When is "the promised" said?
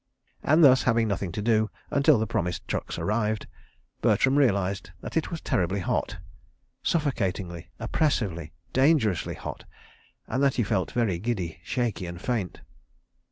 2.17-2.67